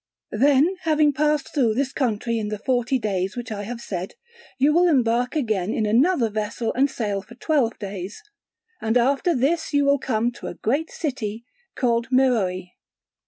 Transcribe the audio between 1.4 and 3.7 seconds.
through this country in the forty days which I